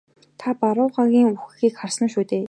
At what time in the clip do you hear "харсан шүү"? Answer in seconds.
1.79-2.23